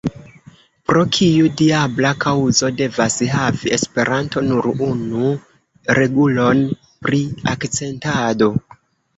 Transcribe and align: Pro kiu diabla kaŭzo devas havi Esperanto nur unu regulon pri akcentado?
Pro 0.91 1.01
kiu 1.17 1.49
diabla 1.59 2.13
kaŭzo 2.23 2.71
devas 2.79 3.17
havi 3.33 3.71
Esperanto 3.77 4.43
nur 4.47 4.71
unu 4.89 5.29
regulon 6.01 6.65
pri 7.11 7.21
akcentado? 7.55 8.51